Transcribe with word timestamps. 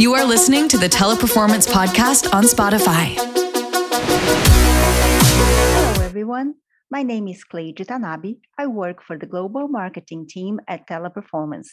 You 0.00 0.14
are 0.14 0.24
listening 0.24 0.66
to 0.68 0.78
the 0.78 0.88
Teleperformance 0.88 1.68
Podcast 1.68 2.32
on 2.32 2.44
Spotify. 2.44 3.16
Hello, 5.92 6.02
everyone. 6.06 6.54
My 6.90 7.02
name 7.02 7.28
is 7.28 7.44
Clay 7.44 7.74
Tanabe. 7.74 8.38
I 8.56 8.66
work 8.66 9.02
for 9.02 9.18
the 9.18 9.26
global 9.26 9.68
marketing 9.68 10.26
team 10.26 10.58
at 10.68 10.88
Teleperformance. 10.88 11.66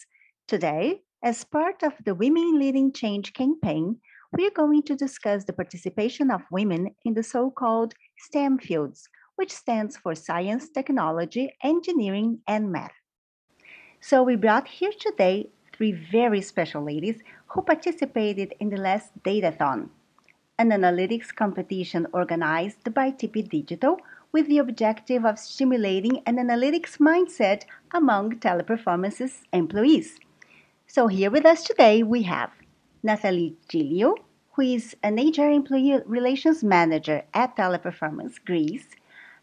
Today, 0.45 1.03
as 1.23 1.45
part 1.45 1.83
of 1.83 1.93
the 2.03 2.13
Women 2.13 2.59
Leading 2.59 2.91
Change 2.91 3.31
campaign, 3.31 3.95
we 4.33 4.45
are 4.45 4.51
going 4.51 4.83
to 4.83 4.95
discuss 4.97 5.45
the 5.45 5.53
participation 5.53 6.29
of 6.29 6.41
women 6.51 6.93
in 7.05 7.13
the 7.13 7.23
so 7.23 7.49
called 7.49 7.93
STEM 8.17 8.57
fields, 8.59 9.07
which 9.37 9.53
stands 9.53 9.95
for 9.95 10.15
science, 10.15 10.67
technology, 10.67 11.55
engineering, 11.63 12.41
and 12.45 12.73
math. 12.73 12.91
So, 14.01 14.21
we 14.21 14.35
brought 14.35 14.67
here 14.67 14.91
today 14.99 15.49
three 15.77 15.93
very 16.11 16.41
special 16.41 16.83
ladies 16.83 17.21
who 17.57 17.63
participated 17.63 18.53
in 18.59 18.69
the 18.69 18.77
last 18.77 19.09
Datathon, 19.23 19.89
an 20.59 20.69
analytics 20.69 21.33
competition 21.33 22.05
organized 22.13 22.93
by 22.93 23.09
TP 23.09 23.49
Digital 23.49 23.99
with 24.31 24.47
the 24.47 24.59
objective 24.59 25.25
of 25.25 25.39
stimulating 25.39 26.21
an 26.27 26.35
analytics 26.35 26.99
mindset 26.99 27.63
among 27.95 28.33
Teleperformance's 28.33 29.41
employees. 29.51 30.19
So, 30.85 31.07
here 31.07 31.31
with 31.31 31.47
us 31.47 31.63
today 31.63 32.03
we 32.03 32.21
have 32.23 32.51
Nathalie 33.01 33.57
Gilio, 33.69 34.13
who 34.51 34.61
is 34.61 34.95
an 35.01 35.15
HR 35.15 35.49
Employee 35.49 35.99
Relations 36.05 36.63
Manager 36.63 37.23
at 37.33 37.57
Teleperformance 37.57 38.35
Greece, 38.45 38.89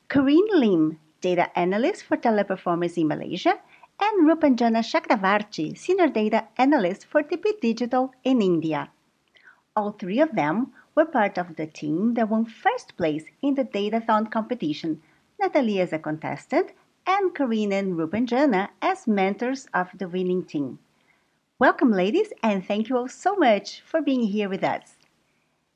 Corinne 0.06 0.50
Lim, 0.52 1.00
Data 1.20 1.50
Analyst 1.58 2.04
for 2.04 2.16
Teleperformance 2.16 2.96
in 2.96 3.08
Malaysia, 3.08 3.58
and 4.00 4.28
Rupanjana 4.28 4.82
Chakravarti, 4.82 5.76
Senior 5.78 6.08
Data 6.08 6.48
Analyst 6.56 7.06
for 7.06 7.22
TP 7.22 7.60
Digital 7.60 8.12
in 8.24 8.42
India. 8.42 8.90
All 9.76 9.92
three 9.92 10.20
of 10.20 10.34
them 10.34 10.72
were 10.94 11.04
part 11.04 11.38
of 11.38 11.56
the 11.56 11.66
team 11.66 12.14
that 12.14 12.28
won 12.28 12.44
first 12.44 12.96
place 12.96 13.24
in 13.42 13.54
the 13.54 13.64
Datathon 13.64 14.30
competition, 14.30 15.02
Natalie 15.40 15.80
as 15.80 15.92
a 15.92 15.98
contestant, 15.98 16.72
and 17.06 17.34
Corinne 17.34 17.72
and 17.72 17.94
Rupanjana 17.94 18.68
as 18.80 19.06
mentors 19.06 19.66
of 19.74 19.88
the 19.98 20.08
winning 20.08 20.44
team. 20.44 20.78
Welcome, 21.58 21.92
ladies, 21.92 22.32
and 22.42 22.66
thank 22.66 22.88
you 22.88 22.96
all 22.96 23.08
so 23.08 23.36
much 23.36 23.80
for 23.80 24.00
being 24.00 24.22
here 24.22 24.48
with 24.48 24.64
us. 24.64 24.96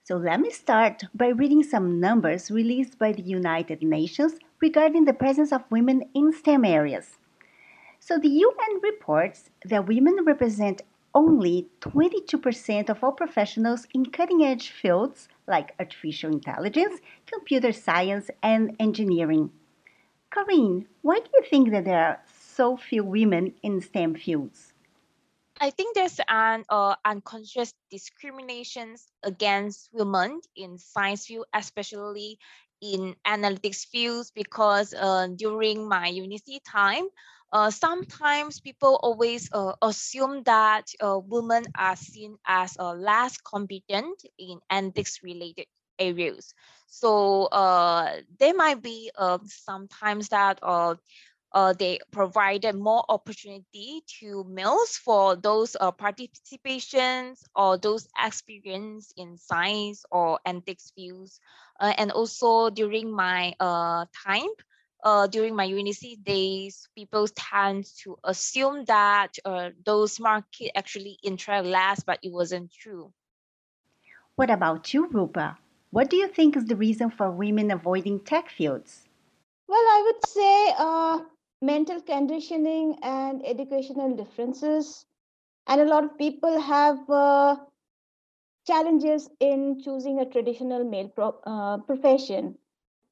So, 0.05 0.17
let 0.17 0.41
me 0.41 0.51
start 0.51 1.05
by 1.15 1.29
reading 1.29 1.63
some 1.63 2.01
numbers 2.01 2.51
released 2.51 2.99
by 2.99 3.13
the 3.13 3.23
United 3.23 3.83
Nations 3.83 4.39
regarding 4.61 5.05
the 5.05 5.13
presence 5.13 5.53
of 5.53 5.71
women 5.71 6.09
in 6.15 6.33
STEM 6.33 6.65
areas. 6.65 7.19
So, 8.09 8.17
the 8.17 8.31
UN 8.31 8.81
reports 8.83 9.51
that 9.67 9.87
women 9.87 10.25
represent 10.25 10.81
only 11.15 11.69
22% 11.83 12.89
of 12.89 13.05
all 13.05 13.13
professionals 13.13 13.87
in 13.93 14.07
cutting 14.07 14.43
edge 14.43 14.71
fields 14.71 15.29
like 15.47 15.75
artificial 15.79 16.33
intelligence, 16.33 17.03
computer 17.27 17.71
science, 17.71 18.31
and 18.43 18.75
engineering. 18.81 19.51
Corinne, 20.31 20.87
why 21.03 21.19
do 21.19 21.29
you 21.35 21.45
think 21.51 21.71
that 21.71 21.85
there 21.85 22.03
are 22.03 22.23
so 22.35 22.79
few 22.79 23.05
women 23.05 23.53
in 23.63 23.83
STEM 23.83 24.15
fields? 24.15 24.73
I 25.61 25.69
think 25.69 25.95
there's 25.95 26.19
an 26.31 26.65
uh, 26.71 26.95
unconscious 27.05 27.75
discriminations 27.91 29.07
against 29.23 29.91
women 29.93 30.41
in 30.57 30.79
science 30.79 31.27
field, 31.27 31.45
especially 31.53 32.39
in 32.81 33.17
analytics 33.27 33.87
fields, 33.87 34.31
because 34.31 34.95
uh, 34.95 35.27
during 35.37 35.87
my 35.87 36.07
university 36.07 36.61
time, 36.67 37.05
uh, 37.53 37.71
sometimes 37.71 38.61
people 38.61 38.99
always 39.03 39.49
uh, 39.53 39.73
assume 39.83 40.43
that 40.45 40.87
uh, 41.01 41.19
women 41.19 41.65
are 41.77 41.97
seen 41.97 42.37
as 42.47 42.77
uh, 42.79 42.93
less 42.93 43.39
competent 43.39 44.23
in 44.39 44.59
ethics 44.71 45.21
related 45.23 45.67
areas. 45.99 46.55
So 46.87 47.45
uh, 47.47 48.17
there 48.39 48.55
might 48.55 48.83
be 48.83 49.11
uh, 49.17 49.39
sometimes 49.45 50.29
that 50.29 50.61
they 51.79 51.99
provided 52.13 52.75
more 52.77 53.05
opportunity 53.09 54.03
to 54.21 54.45
males 54.45 54.97
for 54.97 55.35
those 55.37 55.77
participations 55.81 57.41
or 57.55 57.79
those 57.79 58.07
experience 58.23 59.13
in 59.17 59.37
science 59.37 60.05
or 60.11 60.39
ethics 60.45 60.93
fields. 60.95 61.41
And 61.81 62.11
also 62.13 62.71
during 62.71 63.11
my 63.11 63.55
time, 63.59 64.49
uh, 65.05 65.27
during 65.27 65.55
my 65.55 65.65
university 65.65 66.17
days, 66.17 66.89
people 66.95 67.27
tend 67.29 67.85
to 68.03 68.17
assume 68.25 68.85
that 68.87 69.37
uh, 69.45 69.71
those 69.85 70.19
market 70.21 70.71
actually 70.77 71.19
interact 71.23 71.67
less, 71.67 72.03
but 72.05 72.19
it 72.23 72.33
wasn't 72.33 72.73
true. 72.73 73.13
What 74.37 74.51
about 74.51 74.95
you, 74.95 75.07
Rupa? 75.09 75.59
What 75.91 76.11
do 76.11 76.17
you 76.17 76.29
think 76.29 76.57
is 76.57 76.67
the 76.67 76.77
reason 76.77 77.11
for 77.11 77.31
women 77.31 77.71
avoiding 77.71 78.21
tech 78.21 78.49
fields? 78.51 79.09
Well, 79.69 79.81
I 79.81 80.03
would 80.05 80.27
say 80.27 80.75
uh, 80.79 81.21
mental 81.63 82.01
conditioning 82.03 82.99
and 83.03 83.45
educational 83.47 84.17
differences. 84.17 85.07
And 85.67 85.81
a 85.81 85.85
lot 85.85 86.05
of 86.05 86.19
people 86.19 86.61
have 86.61 87.09
uh, 87.11 87.57
challenges 88.67 89.29
in 89.41 89.81
choosing 89.83 90.21
a 90.21 90.27
traditional 90.27 90.85
male 90.85 91.09
pro- 91.09 91.41
uh, 91.45 91.79
profession, 91.79 92.57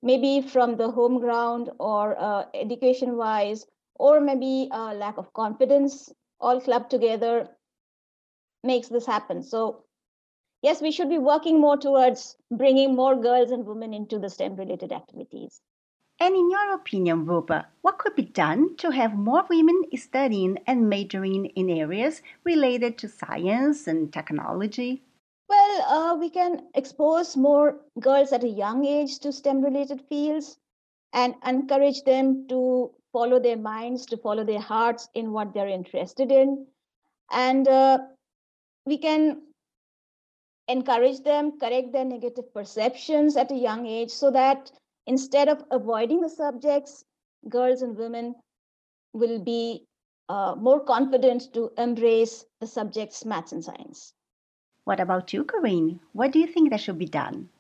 maybe 0.06 0.41
from 0.41 0.77
the 0.77 0.91
home 0.91 1.19
ground 1.19 1.71
or 1.81 2.17
uh, 2.19 2.44
education 2.55 3.17
wise, 3.17 3.67
or 3.97 4.21
maybe 4.21 4.69
a 4.71 4.94
lack 4.94 5.19
of 5.19 5.33
confidence, 5.33 6.12
all 6.39 6.61
clubbed 6.61 6.91
together 6.91 7.49
makes 8.62 8.89
this 8.89 9.06
happen. 9.06 9.43
So, 9.43 9.84
yes, 10.62 10.81
we 10.81 10.93
should 10.93 11.09
be 11.09 11.19
working 11.19 11.61
more 11.61 11.77
towards 11.77 12.37
bringing 12.50 12.94
more 12.94 13.17
girls 13.17 13.50
and 13.50 13.67
women 13.67 13.93
into 13.93 14.19
the 14.19 14.31
STEM 14.31 14.55
related 14.56 14.93
activities. 14.93 15.61
And 16.21 16.34
in 16.34 16.50
your 16.50 16.75
opinion, 16.75 17.27
Rupa, 17.27 17.67
what 17.83 17.99
could 17.99 18.15
be 18.15 18.23
done 18.23 18.77
to 18.77 18.91
have 18.91 19.15
more 19.15 19.44
women 19.50 19.83
studying 19.97 20.59
and 20.67 20.88
majoring 20.88 21.47
in 21.47 21.69
areas 21.69 22.23
related 22.44 22.97
to 22.99 23.09
science 23.09 23.87
and 23.87 24.12
technology? 24.12 25.03
Well, 25.49 25.83
uh, 25.83 26.17
we 26.17 26.31
can 26.31 26.69
expose 26.75 27.37
more 27.37 27.81
girls 28.01 28.33
at 28.33 28.45
a 28.45 28.49
young 28.49 28.84
age 28.84 29.19
to 29.21 29.33
STEM 29.33 29.62
related 29.62 30.03
fields 30.09 30.59
and 31.12 31.34
encourage 31.47 32.03
them 32.03 32.49
to 32.49 32.91
follow 33.12 33.39
their 33.39 33.56
minds, 33.56 34.06
to 34.06 34.17
follow 34.17 34.45
their 34.45 34.61
hearts 34.61 35.09
in 35.15 35.33
what 35.33 35.55
they're 35.55 35.69
interested 35.69 36.33
in. 36.33 36.67
And 37.31 37.67
uh, 37.69 37.99
we 38.85 38.99
can 38.99 39.43
encourage 40.69 41.21
them, 41.21 41.59
correct 41.59 41.93
their 41.93 42.05
negative 42.05 42.53
perceptions 42.53 43.37
at 43.37 43.53
a 43.53 43.56
young 43.56 43.87
age 43.87 44.11
so 44.11 44.31
that 44.33 44.71
instead 45.06 45.49
of 45.49 45.65
avoiding 45.71 46.21
the 46.21 46.29
subjects, 46.29 47.05
girls 47.49 47.83
and 47.83 47.97
women 47.97 48.35
will 49.12 49.39
be 49.39 49.87
uh, 50.29 50.56
more 50.59 50.81
confident 50.81 51.53
to 51.55 51.71
embrace 51.79 52.45
the 52.61 52.67
subjects 52.67 53.25
maths 53.25 53.53
and 53.53 53.65
science. 53.65 54.12
What 54.87 55.01
about 55.01 55.35
you, 55.35 55.45
Corinne? 55.45 56.01
What 56.15 56.33
do 56.33 56.39
you 56.39 56.47
think 56.47 56.71
that 56.71 56.81
should 56.81 56.99
be 56.99 57.05
done? 57.05 57.51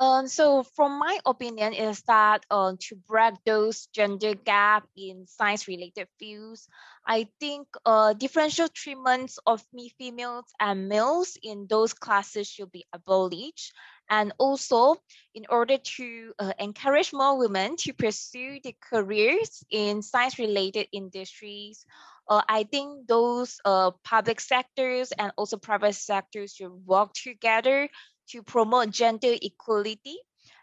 Um, 0.00 0.28
so 0.28 0.62
from 0.62 0.98
my 0.98 1.18
opinion 1.26 1.72
is 1.72 2.02
that 2.02 2.44
uh, 2.50 2.74
to 2.78 2.96
break 2.96 3.34
those 3.46 3.86
gender 3.86 4.34
gap 4.34 4.86
in 4.96 5.26
science 5.26 5.66
related 5.68 6.08
fields, 6.18 6.68
I 7.06 7.28
think 7.40 7.68
uh, 7.86 8.12
differential 8.14 8.68
treatments 8.68 9.38
of 9.46 9.64
me 9.72 9.90
females 9.98 10.46
and 10.60 10.88
males 10.88 11.38
in 11.42 11.66
those 11.68 11.94
classes 11.94 12.48
should 12.48 12.72
be 12.72 12.86
abolished. 12.92 13.72
And 14.10 14.32
also, 14.38 14.96
in 15.34 15.44
order 15.50 15.76
to 15.76 16.32
uh, 16.38 16.52
encourage 16.58 17.12
more 17.12 17.38
women 17.38 17.76
to 17.78 17.92
pursue 17.92 18.58
the 18.62 18.74
careers 18.80 19.62
in 19.70 20.02
science 20.02 20.38
related 20.38 20.88
industries, 20.92 21.84
uh, 22.28 22.42
I 22.48 22.64
think 22.64 23.06
those 23.06 23.58
uh, 23.64 23.90
public 24.04 24.40
sectors 24.40 25.12
and 25.12 25.32
also 25.36 25.56
private 25.56 25.94
sectors 25.94 26.54
should 26.54 26.72
work 26.86 27.12
together 27.12 27.88
to 28.30 28.42
promote 28.42 28.90
gender 28.90 29.34
equality. 29.40 30.18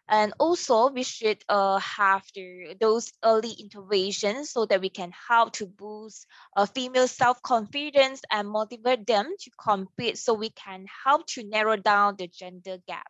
And 0.08 0.34
also, 0.40 0.90
we 0.90 1.02
should 1.02 1.44
uh, 1.50 1.80
have 1.80 2.24
the, 2.36 2.76
those 2.80 3.12
early 3.24 3.52
interventions 3.52 4.52
so 4.52 4.66
that 4.68 4.80
we 4.82 4.90
can 4.90 5.12
help 5.28 5.54
to 5.54 5.66
boost 5.66 6.28
uh, 6.56 6.68
female 6.68 7.08
self-confidence 7.08 8.22
and 8.32 8.48
motivate 8.48 9.08
them 9.08 9.34
to 9.40 9.52
compete 9.60 10.20
so 10.20 10.36
we 10.36 10.52
can 10.52 10.86
help 11.04 11.26
to 11.28 11.44
narrow 11.44 11.76
down 11.76 12.16
the 12.18 12.28
gender 12.28 12.78
gap. 12.88 13.08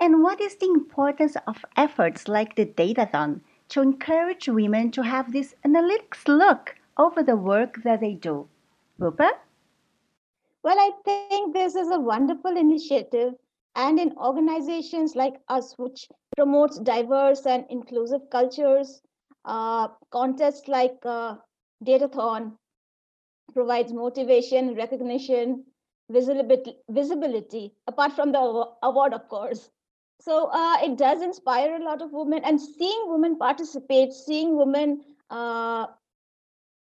And 0.00 0.22
what 0.22 0.40
is 0.40 0.56
the 0.56 0.66
importance 0.66 1.36
of 1.46 1.64
efforts 1.76 2.26
like 2.26 2.56
the 2.56 2.64
Datathon 2.64 3.42
to 3.68 3.82
encourage 3.82 4.48
women 4.48 4.90
to 4.92 5.02
have 5.02 5.32
this 5.32 5.54
analytics 5.64 6.26
look 6.26 6.76
over 6.96 7.22
the 7.22 7.36
work 7.36 7.82
that 7.84 8.00
they 8.00 8.14
do? 8.14 8.48
Rupa? 8.98 9.32
Well, 10.62 10.78
I 10.78 10.92
think 11.04 11.54
this 11.54 11.74
is 11.74 11.90
a 11.90 12.00
wonderful 12.00 12.56
initiative 12.56 13.34
and 13.76 13.98
in 14.00 14.16
organizations 14.16 15.14
like 15.14 15.34
us, 15.48 15.74
which 15.78 16.08
promotes 16.36 16.78
diverse 16.78 17.46
and 17.46 17.64
inclusive 17.68 18.22
cultures, 18.30 19.02
uh, 19.44 19.88
contests 20.10 20.66
like 20.66 20.96
uh, 21.04 21.36
Datathon 21.84 22.56
provides 23.54 23.92
motivation, 23.92 24.74
recognition, 24.74 25.64
visibility, 26.10 26.76
visibility 26.88 27.74
apart 27.86 28.12
from 28.12 28.32
the 28.32 28.66
award, 28.82 29.12
of 29.14 29.28
course. 29.28 29.70
So 30.20 30.50
uh, 30.52 30.76
it 30.82 30.98
does 30.98 31.22
inspire 31.22 31.76
a 31.76 31.82
lot 31.84 32.02
of 32.02 32.12
women, 32.12 32.44
and 32.44 32.60
seeing 32.60 33.04
women 33.06 33.36
participate, 33.38 34.12
seeing 34.12 34.56
women 34.56 35.02
uh, 35.30 35.86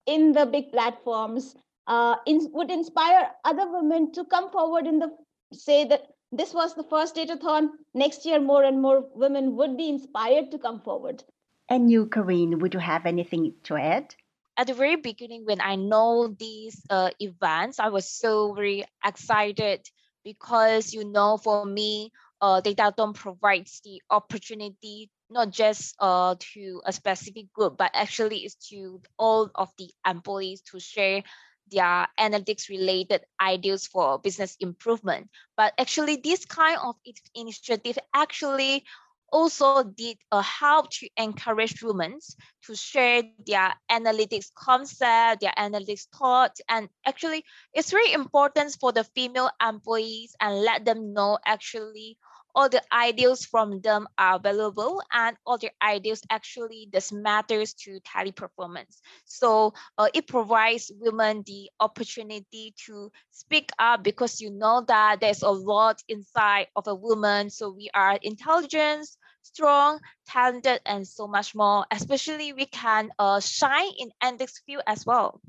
in 0.07 0.33
the 0.33 0.45
big 0.45 0.73
platforms, 0.73 1.55
uh, 1.87 2.17
in, 2.27 2.51
would 2.53 2.71
inspire 2.71 3.31
other 3.45 3.71
women 3.71 4.13
to 4.13 4.25
come 4.25 4.51
forward 4.51 4.87
in 4.87 4.99
the 4.99 5.11
say 5.53 5.85
that 5.85 6.09
this 6.33 6.53
was 6.53 6.75
the 6.75 6.83
first 6.83 7.15
datathon. 7.17 7.71
Next 7.95 8.27
year, 8.27 8.41
more 8.41 8.65
and 8.65 8.83
more 8.83 9.07
women 9.15 9.57
would 9.57 9.77
be 9.77 9.89
inspired 9.89 10.51
to 10.51 10.59
come 10.59 10.81
forward. 10.81 11.23
And 11.69 11.91
you, 11.91 12.07
Corinne, 12.07 12.59
would 12.59 12.75
you 12.75 12.81
have 12.81 13.07
anything 13.07 13.55
to 13.65 13.77
add? 13.77 14.15
At 14.57 14.67
the 14.67 14.75
very 14.75 14.97
beginning, 14.97 15.45
when 15.45 15.61
I 15.61 15.77
know 15.77 16.35
these 16.39 16.83
uh, 16.91 17.11
events, 17.21 17.79
I 17.79 17.89
was 17.89 18.11
so 18.11 18.53
very 18.53 18.85
excited 19.05 19.89
because 20.25 20.93
you 20.93 21.05
know, 21.05 21.37
for 21.37 21.65
me, 21.65 22.13
uh, 22.41 22.61
Datathon 22.61 23.15
provides 23.15 23.81
the 23.85 24.03
opportunity 24.11 25.11
not 25.31 25.51
just 25.51 25.95
uh, 25.99 26.35
to 26.39 26.81
a 26.87 26.93
specific 26.93 27.53
group, 27.53 27.77
but 27.77 27.91
actually 27.95 28.45
is 28.45 28.55
to 28.71 29.01
all 29.19 29.51
of 29.55 29.71
the 29.79 29.91
employees 30.07 30.63
to 30.63 30.81
share 30.81 31.23
their 31.71 32.09
analytics 32.19 32.71
related 32.71 33.23
ideas 33.41 33.87
for 33.87 34.19
business 34.19 34.57
improvement. 34.61 35.29
But 35.57 35.75
actually 35.79 36.17
this 36.17 36.45
kind 36.47 36.79
of 36.83 36.97
initiative 37.35 37.99
actually 38.15 38.85
also 39.31 39.83
did 39.83 40.17
uh, 40.33 40.41
help 40.41 40.91
to 40.91 41.09
encourage 41.19 41.83
women 41.83 42.19
to 42.65 42.75
share 42.75 43.23
their 43.47 43.75
analytics 43.91 44.47
concept, 44.55 45.43
their 45.43 45.53
analytics 45.59 46.07
thoughts, 46.17 46.63
and 46.69 46.89
actually 47.07 47.45
it's 47.75 47.91
very 47.91 48.13
important 48.13 48.75
for 48.81 48.91
the 48.93 49.05
female 49.05 49.51
employees 49.61 50.35
and 50.41 50.63
let 50.63 50.87
them 50.87 51.13
know 51.13 51.39
actually 51.45 52.17
all 52.59 52.69
the 52.69 52.83
ideas 52.93 53.45
from 53.47 53.81
them 53.83 54.09
are 54.19 54.35
available 54.35 55.01
and 55.13 55.37
all 55.47 55.57
the 55.59 55.71
ideas 55.81 56.21
actually 56.29 56.89
this 56.93 57.13
matters 57.13 57.73
to 57.73 58.01
Teleperformance. 58.01 58.99
So 59.27 59.75
uh, 59.97 60.09
it 60.13 60.27
provides 60.27 60.91
women 60.99 61.45
the 61.47 61.71
opportunity 61.79 62.75
to 62.87 63.13
speak 63.31 63.71
up 63.79 64.03
because 64.03 64.41
you 64.41 64.51
know 64.51 64.85
that 64.89 65.21
there's 65.21 65.43
a 65.43 65.51
lot 65.51 66.03
inside 66.09 66.67
of 66.75 66.89
a 66.89 66.97
woman. 66.97 67.49
So 67.49 67.71
we 67.71 67.91
are 67.95 68.19
intelligent, 68.23 69.09
strong, 69.43 70.01
talented, 70.27 70.81
and 70.85 71.07
so 71.07 71.29
much 71.29 71.55
more. 71.55 71.87
Especially 71.93 72.53
we 72.53 72.67
can 72.67 73.11
uh, 73.21 73.39
shine 73.39 73.93
in 74.01 74.11
index 74.27 74.61
field 74.67 74.83
as 74.89 75.07
well. 75.07 75.41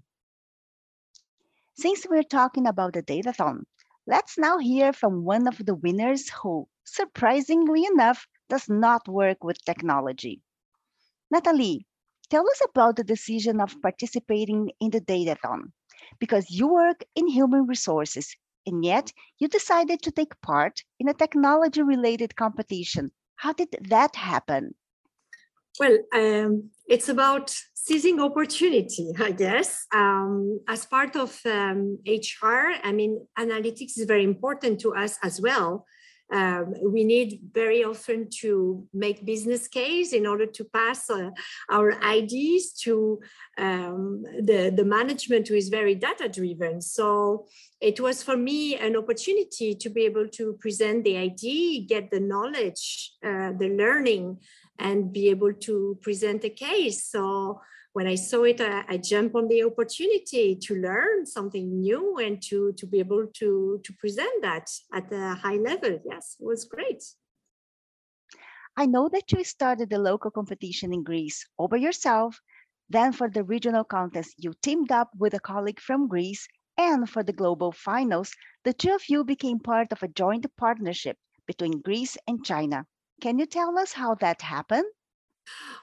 Since 1.74 2.06
we're 2.08 2.22
talking 2.22 2.68
about 2.68 2.94
the 2.94 3.02
Datathon, 3.02 3.64
let's 4.10 4.38
now 4.38 4.58
hear 4.58 4.92
from 4.92 5.24
one 5.24 5.48
of 5.48 5.58
the 5.66 5.76
winners 5.76 6.30
who 6.30 6.68
surprisingly 6.90 7.86
enough, 7.86 8.28
does 8.50 8.68
not 8.68 9.08
work 9.08 9.44
with 9.44 9.64
technology. 9.64 10.42
Natalie, 11.32 11.86
tell 12.30 12.48
us 12.50 12.62
about 12.70 12.96
the 12.96 13.04
decision 13.04 13.62
of 13.62 13.82
participating 13.82 14.72
in 14.80 14.90
the 14.90 15.02
Datathon, 15.02 15.72
because 16.20 16.50
you 16.50 16.68
work 16.68 17.04
in 17.16 17.28
human 17.28 17.68
resources, 17.68 18.36
and 18.66 18.84
yet 18.84 19.12
you 19.40 19.48
decided 19.48 20.02
to 20.02 20.12
take 20.12 20.42
part 20.42 20.84
in 21.00 21.08
a 21.08 21.14
technology-related 21.14 22.36
competition. 22.36 23.12
How 23.36 23.54
did 23.54 23.70
that 23.90 24.16
happen? 24.16 24.76
Well, 25.80 25.98
um, 26.14 26.72
it's 26.88 27.08
about 27.08 27.56
seizing 27.86 28.20
opportunity, 28.20 29.12
I 29.20 29.32
guess. 29.32 29.86
Um, 29.94 30.60
as 30.68 30.86
part 30.86 31.16
of 31.16 31.40
um, 31.46 32.00
HR, 32.06 32.74
I 32.84 32.92
mean, 32.92 33.26
analytics 33.38 33.98
is 33.98 34.06
very 34.06 34.24
important 34.24 34.80
to 34.82 34.94
us 34.96 35.18
as 35.24 35.42
well 35.42 35.86
um, 36.32 36.74
we 36.84 37.04
need 37.04 37.40
very 37.54 37.84
often 37.84 38.28
to 38.42 38.88
make 38.94 39.26
business 39.26 39.68
case 39.68 40.14
in 40.14 40.28
order 40.28 40.46
to 40.46 40.64
pass 40.64 41.10
uh, 41.10 41.32
our 41.70 42.02
ideas 42.04 42.72
to 42.84 43.20
um, 43.58 44.24
the, 44.24 44.72
the 44.76 44.86
management 44.86 45.48
who 45.48 45.56
is 45.56 45.70
very 45.70 45.96
data 45.96 46.30
driven. 46.30 46.82
So 46.82 47.48
it 47.82 48.00
was 48.00 48.22
for 48.22 48.38
me 48.38 48.76
an 48.76 48.96
opportunity 48.96 49.74
to 49.76 49.90
be 49.90 50.06
able 50.06 50.28
to 50.30 50.54
present 50.60 51.04
the 51.04 51.18
idea, 51.18 51.86
get 51.86 52.12
the 52.12 52.20
knowledge, 52.20 53.14
uh, 53.24 53.54
the 53.58 53.70
learning, 53.70 54.38
and 54.78 55.12
be 55.12 55.30
able 55.30 55.54
to 55.54 55.98
present 56.02 56.44
a 56.44 56.50
case. 56.50 57.06
So 57.06 57.62
when 58.00 58.08
I 58.08 58.16
saw 58.16 58.44
it, 58.44 58.62
I, 58.62 58.86
I 58.88 58.96
jumped 58.96 59.36
on 59.36 59.50
the 59.50 59.62
opportunity 59.66 60.56
to 60.56 60.76
learn 60.76 61.26
something 61.26 61.82
new 61.82 62.18
and 62.20 62.42
to, 62.44 62.72
to 62.78 62.88
be 62.88 63.00
able 63.00 63.28
to, 63.40 63.82
to 63.84 63.94
present 64.00 64.42
that 64.42 64.70
at 64.94 65.12
a 65.12 65.36
high 65.36 65.58
level. 65.58 66.00
Yes, 66.10 66.38
it 66.40 66.46
was 66.46 66.64
great. 66.64 67.04
I 68.78 68.86
know 68.86 69.10
that 69.10 69.30
you 69.34 69.44
started 69.44 69.90
the 69.90 70.00
local 70.00 70.32
competition 70.32 70.94
in 70.94 71.04
Greece 71.04 71.46
all 71.58 71.68
by 71.68 71.76
yourself. 71.76 72.40
Then 72.90 73.12
for 73.12 73.30
the 73.30 73.44
regional 73.44 73.84
contest, 73.84 74.34
you 74.38 74.54
teamed 74.62 74.94
up 74.94 75.10
with 75.18 75.34
a 75.34 75.42
colleague 75.42 75.82
from 75.82 76.08
Greece. 76.08 76.48
And 76.78 77.10
for 77.10 77.22
the 77.22 77.34
global 77.34 77.74
finals, 77.74 78.34
the 78.64 78.72
two 78.72 78.96
of 78.96 79.10
you 79.10 79.26
became 79.26 79.60
part 79.60 79.92
of 79.92 80.02
a 80.04 80.08
joint 80.08 80.46
partnership 80.56 81.18
between 81.48 81.82
Greece 81.82 82.16
and 82.30 82.46
China. 82.46 82.86
Can 83.20 83.40
you 83.40 83.46
tell 83.46 83.78
us 83.78 83.92
how 83.92 84.16
that 84.22 84.42
happened? 84.42 84.86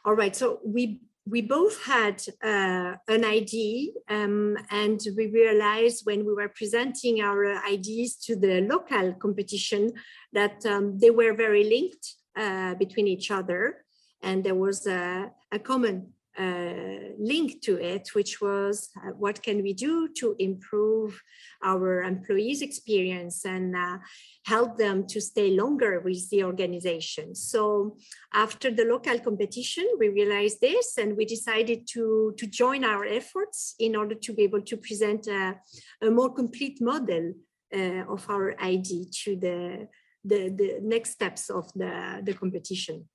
All 0.06 0.14
right. 0.14 0.34
So 0.34 0.60
we 0.64 1.02
we 1.28 1.42
both 1.42 1.82
had 1.84 2.22
uh, 2.42 2.94
an 3.08 3.24
ID 3.24 3.92
um, 4.08 4.56
and 4.70 5.00
we 5.16 5.26
realized 5.26 6.06
when 6.06 6.24
we 6.24 6.32
were 6.32 6.48
presenting 6.48 7.20
our 7.20 7.44
IDs 7.68 8.16
to 8.26 8.36
the 8.36 8.60
local 8.60 9.12
competition 9.14 9.92
that 10.32 10.64
um, 10.66 10.98
they 10.98 11.10
were 11.10 11.34
very 11.34 11.64
linked 11.64 12.14
uh, 12.36 12.74
between 12.74 13.08
each 13.08 13.30
other. 13.32 13.84
And 14.22 14.44
there 14.44 14.54
was 14.54 14.86
a, 14.86 15.32
a 15.50 15.58
common 15.58 16.12
uh, 16.38 17.05
link 17.18 17.62
to 17.62 17.78
it, 17.78 18.08
which 18.14 18.40
was 18.40 18.90
uh, 18.96 19.10
what 19.10 19.42
can 19.42 19.62
we 19.62 19.72
do 19.72 20.08
to 20.18 20.34
improve 20.38 21.20
our 21.62 22.02
employees' 22.02 22.62
experience 22.62 23.44
and 23.44 23.76
uh, 23.76 23.98
help 24.44 24.76
them 24.76 25.06
to 25.06 25.20
stay 25.20 25.50
longer 25.50 26.00
with 26.00 26.28
the 26.30 26.44
organization. 26.44 27.34
So 27.34 27.96
after 28.32 28.70
the 28.70 28.84
local 28.84 29.18
competition, 29.18 29.86
we 29.98 30.08
realized 30.08 30.60
this 30.60 30.98
and 30.98 31.16
we 31.16 31.24
decided 31.24 31.86
to, 31.92 32.34
to 32.38 32.46
join 32.46 32.84
our 32.84 33.04
efforts 33.04 33.74
in 33.78 33.96
order 33.96 34.14
to 34.14 34.32
be 34.32 34.42
able 34.42 34.62
to 34.62 34.76
present 34.76 35.26
a, 35.26 35.56
a 36.02 36.10
more 36.10 36.32
complete 36.32 36.80
model 36.80 37.34
uh, 37.74 38.04
of 38.08 38.28
our 38.28 38.54
ID 38.60 39.10
to 39.24 39.36
the, 39.36 39.88
the, 40.24 40.48
the 40.50 40.78
next 40.82 41.10
steps 41.12 41.50
of 41.50 41.72
the, 41.74 42.20
the 42.24 42.34
competition 42.34 43.08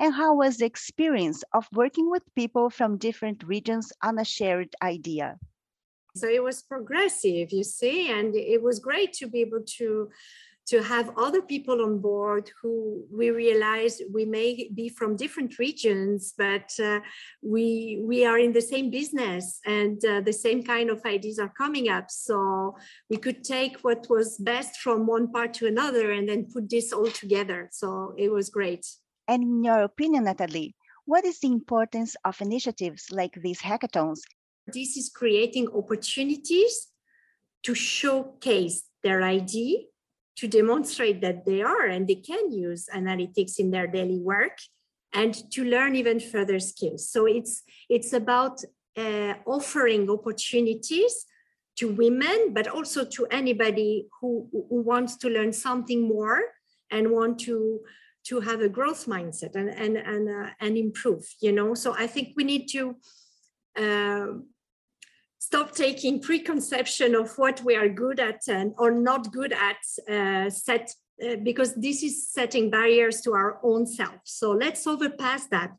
and 0.00 0.14
how 0.14 0.34
was 0.34 0.56
the 0.56 0.64
experience 0.64 1.44
of 1.52 1.68
working 1.72 2.10
with 2.10 2.22
people 2.34 2.70
from 2.70 2.96
different 2.96 3.44
regions 3.44 3.92
on 4.02 4.18
a 4.18 4.24
shared 4.24 4.74
idea? 4.82 5.38
So 6.16 6.26
it 6.26 6.42
was 6.42 6.62
progressive, 6.62 7.52
you 7.52 7.62
see, 7.62 8.10
and 8.10 8.34
it 8.34 8.62
was 8.62 8.80
great 8.80 9.12
to 9.14 9.28
be 9.28 9.42
able 9.42 9.62
to 9.78 10.10
to 10.66 10.82
have 10.82 11.10
other 11.18 11.42
people 11.42 11.82
on 11.82 11.98
board 11.98 12.48
who 12.62 13.04
we 13.10 13.30
realize 13.30 14.00
we 14.12 14.24
may 14.24 14.70
be 14.72 14.88
from 14.88 15.16
different 15.16 15.58
regions, 15.58 16.32
but 16.38 16.70
uh, 16.82 17.00
we 17.42 18.00
we 18.06 18.24
are 18.24 18.38
in 18.38 18.52
the 18.52 18.62
same 18.62 18.88
business 18.88 19.58
and 19.66 20.04
uh, 20.04 20.20
the 20.20 20.32
same 20.32 20.62
kind 20.62 20.88
of 20.88 21.04
ideas 21.04 21.38
are 21.38 21.52
coming 21.58 21.88
up. 21.88 22.06
So 22.08 22.76
we 23.10 23.16
could 23.16 23.42
take 23.42 23.78
what 23.78 24.06
was 24.08 24.38
best 24.38 24.80
from 24.80 25.06
one 25.06 25.32
part 25.32 25.54
to 25.54 25.66
another 25.66 26.12
and 26.12 26.28
then 26.28 26.50
put 26.52 26.70
this 26.70 26.92
all 26.92 27.10
together. 27.10 27.68
So 27.72 28.14
it 28.16 28.30
was 28.30 28.48
great. 28.48 28.86
And 29.30 29.44
in 29.44 29.62
your 29.62 29.82
opinion, 29.82 30.24
Natalie, 30.24 30.74
what 31.04 31.24
is 31.24 31.38
the 31.38 31.46
importance 31.46 32.16
of 32.24 32.40
initiatives 32.40 33.12
like 33.12 33.34
these 33.34 33.60
hackathons? 33.60 34.22
This 34.66 34.96
is 34.96 35.08
creating 35.08 35.68
opportunities 35.72 36.88
to 37.62 37.72
showcase 37.72 38.82
their 39.04 39.22
ID, 39.22 39.86
to 40.38 40.48
demonstrate 40.48 41.20
that 41.20 41.46
they 41.46 41.62
are 41.62 41.86
and 41.86 42.08
they 42.08 42.16
can 42.16 42.50
use 42.50 42.88
analytics 42.92 43.60
in 43.60 43.70
their 43.70 43.86
daily 43.86 44.18
work, 44.18 44.58
and 45.12 45.32
to 45.52 45.64
learn 45.64 45.94
even 45.94 46.18
further 46.18 46.58
skills. 46.58 47.08
So 47.08 47.26
it's 47.26 47.62
it's 47.88 48.12
about 48.12 48.64
uh, 48.96 49.34
offering 49.46 50.10
opportunities 50.10 51.14
to 51.76 51.86
women, 51.86 52.52
but 52.52 52.66
also 52.66 53.04
to 53.04 53.26
anybody 53.30 54.08
who, 54.20 54.48
who 54.52 54.82
wants 54.82 55.16
to 55.18 55.28
learn 55.28 55.52
something 55.52 56.08
more 56.08 56.40
and 56.90 57.12
want 57.12 57.38
to 57.46 57.80
to 58.24 58.40
have 58.40 58.60
a 58.60 58.68
growth 58.68 59.06
mindset 59.06 59.54
and 59.54 59.70
and 59.70 59.96
and 59.96 60.28
uh, 60.28 60.50
and 60.60 60.76
improve 60.76 61.24
you 61.40 61.52
know 61.52 61.74
so 61.74 61.94
i 61.98 62.06
think 62.06 62.32
we 62.36 62.44
need 62.44 62.66
to 62.66 62.96
uh, 63.78 64.26
stop 65.38 65.74
taking 65.74 66.20
preconception 66.20 67.14
of 67.14 67.36
what 67.38 67.62
we 67.64 67.74
are 67.74 67.88
good 67.88 68.20
at 68.20 68.40
and 68.48 68.74
or 68.78 68.90
not 68.90 69.32
good 69.32 69.52
at 69.52 69.78
uh, 70.08 70.50
set 70.50 70.94
uh, 71.22 71.36
because 71.42 71.74
this 71.74 72.02
is 72.02 72.28
setting 72.28 72.70
barriers 72.70 73.20
to 73.20 73.32
our 73.32 73.58
own 73.62 73.86
self. 73.86 74.20
So 74.24 74.52
let's 74.52 74.86
overpass 74.86 75.48
that. 75.48 75.70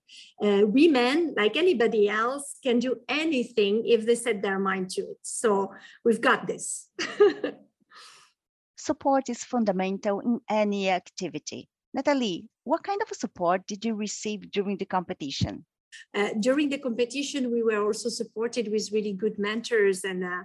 Uh, 0.43 0.61
women, 0.65 1.33
like 1.35 1.57
anybody 1.57 2.09
else, 2.09 2.57
can 2.61 2.77
do 2.79 2.97
anything 3.09 3.83
if 3.85 4.05
they 4.05 4.15
set 4.15 4.41
their 4.41 4.59
mind 4.59 4.89
to 4.91 5.01
it. 5.01 5.17
So 5.23 5.73
we've 6.05 6.21
got 6.21 6.47
this. 6.47 6.89
support 8.75 9.29
is 9.29 9.43
fundamental 9.43 10.19
in 10.19 10.41
any 10.49 10.89
activity. 10.89 11.69
Natalie, 11.93 12.47
what 12.63 12.83
kind 12.83 13.01
of 13.01 13.15
support 13.15 13.67
did 13.67 13.83
you 13.83 13.95
receive 13.95 14.51
during 14.51 14.77
the 14.77 14.85
competition? 14.85 15.65
Uh, 16.13 16.29
during 16.39 16.69
the 16.69 16.77
competition, 16.77 17.51
we 17.51 17.63
were 17.63 17.83
also 17.83 18.09
supported 18.09 18.71
with 18.71 18.91
really 18.91 19.13
good 19.13 19.37
mentors 19.37 20.03
and 20.03 20.23
uh, 20.23 20.43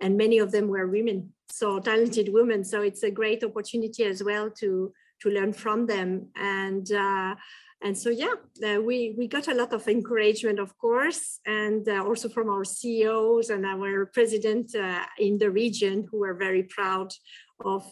and 0.00 0.16
many 0.16 0.38
of 0.38 0.52
them 0.52 0.68
were 0.68 0.86
women, 0.86 1.32
so 1.50 1.78
talented 1.78 2.28
women. 2.30 2.64
So 2.64 2.82
it's 2.82 3.02
a 3.02 3.10
great 3.10 3.42
opportunity 3.42 4.04
as 4.04 4.22
well 4.22 4.50
to 4.60 4.92
to 5.22 5.30
learn 5.30 5.52
from 5.52 5.86
them. 5.86 6.28
And 6.36 6.90
uh, 6.92 7.34
and 7.82 7.96
so 7.96 8.10
yeah, 8.10 8.34
uh, 8.66 8.80
we 8.80 9.14
we 9.18 9.26
got 9.28 9.48
a 9.48 9.54
lot 9.54 9.72
of 9.72 9.86
encouragement, 9.88 10.58
of 10.58 10.76
course, 10.78 11.40
and 11.46 11.88
uh, 11.88 12.04
also 12.04 12.28
from 12.28 12.48
our 12.48 12.64
CEOs 12.64 13.50
and 13.50 13.64
our 13.64 14.06
president 14.06 14.74
uh, 14.74 15.04
in 15.18 15.38
the 15.38 15.50
region, 15.50 16.06
who 16.10 16.18
were 16.20 16.34
very 16.34 16.62
proud 16.64 17.12
of 17.64 17.84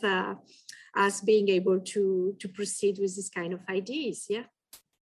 us 0.97 1.21
being 1.21 1.49
able 1.49 1.81
to 1.81 2.37
to 2.39 2.49
proceed 2.49 2.99
with 2.99 3.17
this 3.17 3.29
kind 3.29 3.53
of 3.53 3.61
ideas. 3.69 4.27
Yeah. 4.29 4.45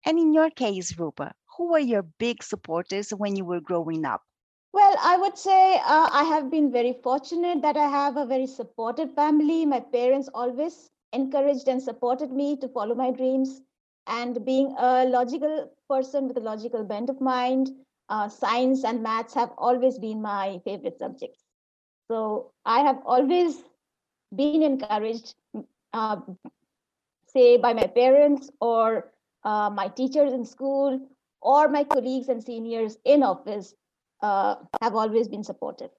And 0.04 0.18
in 0.18 0.32
your 0.34 0.50
case, 0.50 0.98
Rupa, 0.98 1.32
who 1.56 1.70
were 1.72 1.78
your 1.78 2.02
big 2.02 2.42
supporters 2.42 3.10
when 3.10 3.36
you 3.36 3.44
were 3.44 3.60
growing 3.60 4.04
up? 4.04 4.22
Well, 4.72 4.96
I 5.00 5.18
would 5.18 5.36
say 5.36 5.76
uh, 5.76 6.08
I 6.10 6.24
have 6.24 6.50
been 6.50 6.72
very 6.72 6.94
fortunate 7.02 7.60
that 7.62 7.76
I 7.76 7.88
have 7.88 8.16
a 8.16 8.24
very 8.24 8.46
supportive 8.46 9.14
family. 9.14 9.66
My 9.66 9.80
parents 9.80 10.30
always 10.34 10.88
encouraged 11.12 11.68
and 11.68 11.82
supported 11.82 12.32
me 12.32 12.56
to 12.56 12.68
follow 12.68 12.94
my 12.94 13.10
dreams. 13.10 13.60
And 14.06 14.44
being 14.44 14.74
a 14.78 15.04
logical 15.04 15.70
person 15.88 16.26
with 16.26 16.38
a 16.38 16.40
logical 16.40 16.84
bent 16.84 17.10
of 17.10 17.20
mind, 17.20 17.70
uh, 18.08 18.28
science 18.28 18.82
and 18.82 19.02
maths 19.02 19.34
have 19.34 19.52
always 19.56 19.98
been 19.98 20.20
my 20.22 20.60
favorite 20.64 20.98
subjects. 20.98 21.44
So 22.10 22.52
I 22.64 22.80
have 22.80 23.00
always 23.06 23.62
been 24.34 24.62
encouraged, 24.62 25.34
uh, 25.92 26.16
say, 27.26 27.56
by 27.56 27.72
my 27.72 27.86
parents 27.86 28.50
or 28.60 29.12
uh, 29.44 29.70
my 29.70 29.88
teachers 29.88 30.32
in 30.32 30.44
school 30.44 31.00
or 31.40 31.68
my 31.68 31.84
colleagues 31.84 32.28
and 32.28 32.42
seniors 32.42 32.98
in 33.04 33.22
office 33.22 33.74
uh, 34.22 34.56
have 34.80 34.94
always 34.94 35.28
been 35.28 35.42
supportive. 35.42 35.90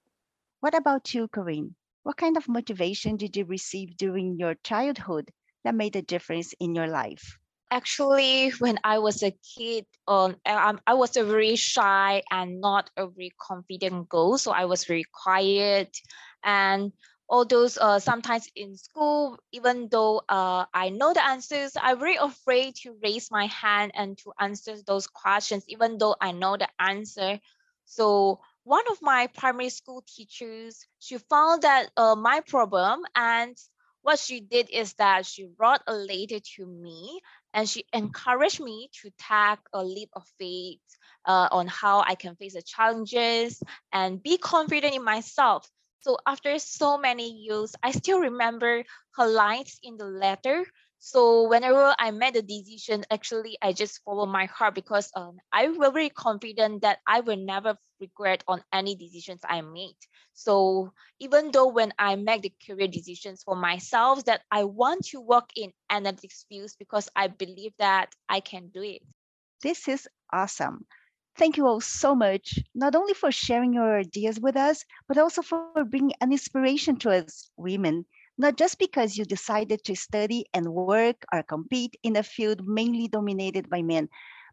What 0.60 0.74
about 0.74 1.12
you, 1.12 1.28
Corinne? 1.28 1.74
What 2.04 2.16
kind 2.16 2.36
of 2.36 2.48
motivation 2.48 3.16
did 3.16 3.36
you 3.36 3.44
receive 3.44 3.96
during 3.96 4.38
your 4.38 4.54
childhood 4.64 5.30
that 5.64 5.74
made 5.74 5.96
a 5.96 6.02
difference 6.02 6.54
in 6.60 6.74
your 6.74 6.86
life? 6.86 7.38
Actually, 7.70 8.50
when 8.60 8.78
I 8.84 8.98
was 8.98 9.22
a 9.22 9.34
kid, 9.56 9.86
um, 10.06 10.36
I, 10.46 10.74
I 10.86 10.94
was 10.94 11.16
a 11.16 11.24
very 11.24 11.56
shy 11.56 12.22
and 12.30 12.60
not 12.60 12.90
a 12.96 13.06
very 13.06 13.32
confident 13.40 14.08
girl. 14.08 14.38
So 14.38 14.52
I 14.52 14.64
was 14.66 14.84
very 14.84 15.04
quiet. 15.12 15.96
And 16.44 16.92
all 17.28 17.44
those 17.44 17.78
uh, 17.78 17.98
sometimes 17.98 18.48
in 18.54 18.76
school, 18.76 19.38
even 19.52 19.88
though 19.90 20.22
uh, 20.28 20.66
I 20.72 20.90
know 20.90 21.12
the 21.12 21.24
answers, 21.24 21.72
I'm 21.80 21.98
very 21.98 22.16
afraid 22.16 22.76
to 22.82 22.96
raise 23.02 23.30
my 23.30 23.46
hand 23.46 23.92
and 23.94 24.18
to 24.18 24.32
answer 24.38 24.76
those 24.86 25.06
questions, 25.06 25.64
even 25.68 25.98
though 25.98 26.16
I 26.20 26.32
know 26.32 26.56
the 26.56 26.68
answer. 26.78 27.40
So 27.86 28.40
one 28.64 28.84
of 28.90 28.98
my 29.02 29.28
primary 29.28 29.70
school 29.70 30.04
teachers, 30.06 30.86
she 30.98 31.18
found 31.18 31.62
that 31.62 31.90
uh, 31.96 32.14
my 32.14 32.40
problem 32.40 33.02
and 33.14 33.56
what 34.02 34.18
she 34.18 34.40
did 34.40 34.68
is 34.70 34.92
that 34.94 35.24
she 35.24 35.48
wrote 35.58 35.80
a 35.86 35.94
letter 35.94 36.38
to 36.56 36.66
me 36.66 37.20
and 37.54 37.68
she 37.68 37.84
encouraged 37.92 38.60
me 38.60 38.90
to 39.00 39.10
take 39.18 39.58
a 39.72 39.82
leap 39.82 40.10
of 40.12 40.24
faith 40.38 40.80
uh, 41.24 41.48
on 41.50 41.66
how 41.68 42.00
I 42.00 42.14
can 42.14 42.36
face 42.36 42.52
the 42.54 42.62
challenges 42.62 43.62
and 43.92 44.22
be 44.22 44.36
confident 44.36 44.94
in 44.94 45.02
myself. 45.04 45.66
So 46.04 46.18
after 46.26 46.58
so 46.58 46.98
many 46.98 47.30
years, 47.32 47.74
I 47.82 47.92
still 47.92 48.20
remember 48.20 48.84
her 49.16 49.26
lines 49.26 49.78
in 49.82 49.96
the 49.96 50.04
letter 50.04 50.66
so 51.04 51.48
whenever 51.48 51.94
I 51.98 52.12
made 52.12 52.34
a 52.36 52.42
decision, 52.42 53.04
actually 53.10 53.58
I 53.60 53.74
just 53.74 54.02
follow 54.04 54.24
my 54.24 54.46
heart 54.46 54.74
because 54.74 55.10
um, 55.14 55.36
I 55.52 55.68
was 55.68 55.92
very 55.92 56.08
confident 56.08 56.80
that 56.80 57.00
I 57.06 57.20
will 57.20 57.36
never 57.36 57.76
regret 58.00 58.42
on 58.48 58.62
any 58.72 58.96
decisions 58.96 59.42
I 59.44 59.60
made. 59.60 59.98
So 60.32 60.94
even 61.20 61.50
though 61.52 61.68
when 61.68 61.92
I 61.98 62.16
make 62.16 62.42
the 62.42 62.54
career 62.66 62.88
decisions 62.88 63.42
for 63.42 63.54
myself 63.54 64.24
that 64.24 64.42
I 64.50 64.64
want 64.64 65.04
to 65.08 65.20
work 65.20 65.50
in 65.56 65.72
analytics 65.92 66.46
fields 66.48 66.74
because 66.74 67.10
I 67.14 67.28
believe 67.28 67.74
that 67.78 68.14
I 68.28 68.40
can 68.40 68.68
do 68.68 68.82
it. 68.82 69.02
This 69.62 69.88
is 69.88 70.08
awesome. 70.32 70.86
Thank 71.36 71.56
you 71.56 71.66
all 71.66 71.80
so 71.80 72.14
much, 72.14 72.58
not 72.74 72.94
only 72.94 73.14
for 73.14 73.30
sharing 73.32 73.74
your 73.74 73.98
ideas 73.98 74.40
with 74.40 74.56
us, 74.56 74.84
but 75.08 75.18
also 75.18 75.42
for 75.42 75.84
bringing 75.84 76.12
an 76.20 76.32
inspiration 76.32 76.96
to 76.98 77.10
us 77.10 77.50
women 77.56 78.06
not 78.38 78.56
just 78.56 78.78
because 78.78 79.16
you 79.16 79.24
decided 79.24 79.84
to 79.84 79.94
study 79.94 80.46
and 80.52 80.74
work 80.74 81.24
or 81.32 81.42
compete 81.42 81.96
in 82.02 82.16
a 82.16 82.22
field 82.22 82.66
mainly 82.66 83.08
dominated 83.08 83.68
by 83.68 83.82
men, 83.82 84.08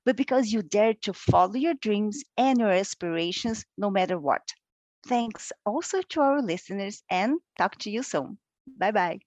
but 0.05 0.15
because 0.15 0.51
you 0.51 0.61
dared 0.61 1.01
to 1.01 1.13
follow 1.13 1.55
your 1.55 1.73
dreams 1.75 2.23
and 2.37 2.59
your 2.59 2.71
aspirations 2.71 3.65
no 3.77 3.89
matter 3.89 4.17
what. 4.19 4.53
Thanks 5.05 5.51
also 5.65 6.01
to 6.01 6.21
our 6.21 6.41
listeners 6.41 7.03
and 7.09 7.39
talk 7.57 7.77
to 7.79 7.89
you 7.89 8.03
soon. 8.03 8.37
Bye 8.77 8.91
bye. 8.91 9.19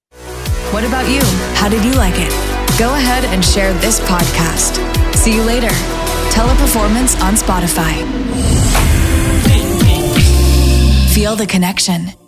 What 0.71 0.85
about 0.85 1.09
you? 1.09 1.21
How 1.57 1.69
did 1.69 1.85
you 1.85 1.93
like 1.93 2.15
it? 2.17 2.31
Go 2.79 2.95
ahead 2.95 3.25
and 3.25 3.45
share 3.45 3.73
this 3.75 4.01
podcast. 4.01 4.79
See 5.17 5.35
you 5.35 5.43
later. 5.43 6.14
Teleperformance 6.35 7.15
on 7.23 7.35
Spotify. 7.35 7.95
Feel 11.15 11.37
the 11.37 11.47
connection. 11.47 12.24